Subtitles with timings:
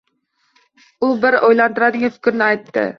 [1.09, 2.89] U bir oʻylantiradigan fikrni aytdi.